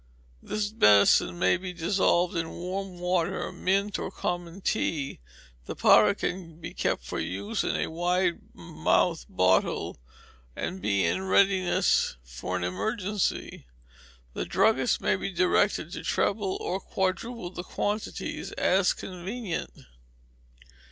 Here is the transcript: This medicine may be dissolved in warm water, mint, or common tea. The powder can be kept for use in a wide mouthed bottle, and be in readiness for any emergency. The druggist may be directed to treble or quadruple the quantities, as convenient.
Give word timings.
This 0.41 0.71
medicine 0.73 1.37
may 1.37 1.57
be 1.57 1.73
dissolved 1.73 2.35
in 2.35 2.49
warm 2.49 2.97
water, 2.97 3.51
mint, 3.51 3.99
or 3.99 4.09
common 4.09 4.59
tea. 4.59 5.19
The 5.67 5.75
powder 5.75 6.15
can 6.15 6.59
be 6.59 6.73
kept 6.73 7.03
for 7.03 7.19
use 7.19 7.63
in 7.63 7.75
a 7.75 7.87
wide 7.91 8.39
mouthed 8.55 9.27
bottle, 9.29 9.99
and 10.55 10.81
be 10.81 11.05
in 11.05 11.25
readiness 11.27 12.17
for 12.23 12.57
any 12.57 12.65
emergency. 12.65 13.67
The 14.33 14.43
druggist 14.45 15.01
may 15.01 15.15
be 15.15 15.29
directed 15.29 15.91
to 15.91 16.03
treble 16.03 16.57
or 16.59 16.79
quadruple 16.79 17.51
the 17.51 17.61
quantities, 17.61 18.51
as 18.53 18.93
convenient. 18.93 19.81